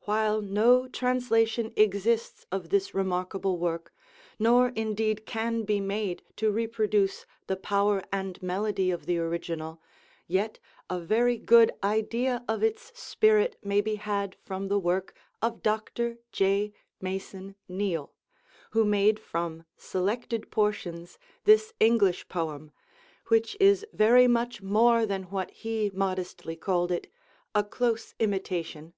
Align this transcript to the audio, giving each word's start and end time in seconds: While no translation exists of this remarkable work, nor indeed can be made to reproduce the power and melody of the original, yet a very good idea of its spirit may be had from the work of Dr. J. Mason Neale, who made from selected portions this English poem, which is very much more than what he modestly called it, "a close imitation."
While 0.00 0.42
no 0.42 0.88
translation 0.88 1.72
exists 1.76 2.44
of 2.50 2.70
this 2.70 2.92
remarkable 2.92 3.56
work, 3.56 3.94
nor 4.40 4.70
indeed 4.70 5.24
can 5.26 5.62
be 5.62 5.78
made 5.78 6.24
to 6.38 6.50
reproduce 6.50 7.24
the 7.46 7.54
power 7.54 8.02
and 8.12 8.42
melody 8.42 8.90
of 8.90 9.06
the 9.06 9.18
original, 9.18 9.80
yet 10.26 10.58
a 10.88 10.98
very 10.98 11.38
good 11.38 11.70
idea 11.84 12.44
of 12.48 12.64
its 12.64 12.90
spirit 13.00 13.54
may 13.62 13.80
be 13.80 13.94
had 13.94 14.34
from 14.44 14.66
the 14.66 14.80
work 14.80 15.14
of 15.40 15.62
Dr. 15.62 16.18
J. 16.32 16.72
Mason 17.00 17.54
Neale, 17.68 18.12
who 18.72 18.84
made 18.84 19.20
from 19.20 19.62
selected 19.76 20.50
portions 20.50 21.16
this 21.44 21.72
English 21.78 22.26
poem, 22.26 22.72
which 23.28 23.56
is 23.60 23.86
very 23.92 24.26
much 24.26 24.60
more 24.60 25.06
than 25.06 25.30
what 25.30 25.52
he 25.52 25.92
modestly 25.94 26.56
called 26.56 26.90
it, 26.90 27.06
"a 27.54 27.62
close 27.62 28.16
imitation." 28.18 28.94